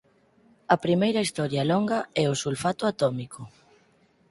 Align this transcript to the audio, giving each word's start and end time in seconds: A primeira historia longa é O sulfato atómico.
A 0.73 0.77
primeira 0.85 1.25
historia 1.25 1.67
longa 1.71 1.99
é 2.23 2.25
O 2.33 2.39
sulfato 2.43 2.83
atómico. 2.91 3.41